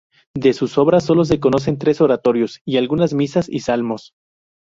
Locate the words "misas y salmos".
3.13-4.15